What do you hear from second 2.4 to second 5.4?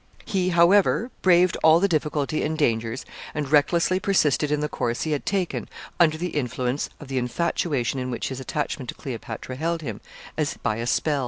and dangers, and recklessly persisted in the course he had